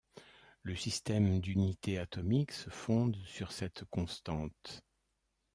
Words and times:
Le 0.63 0.75
système 0.75 1.41
d'unité 1.41 1.99
atomique 1.99 2.53
se 2.53 2.71
fonde 2.71 3.17
sur 3.23 3.51
cette 3.51 3.83
constante. 3.91 4.81